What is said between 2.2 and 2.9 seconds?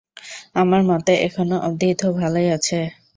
ভালোই যাচ্ছে।